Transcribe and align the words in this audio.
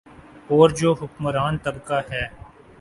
اورجو 0.51 0.91
حکمران 0.93 1.53
طبقہ 1.57 1.99
ہے۔ 2.11 2.23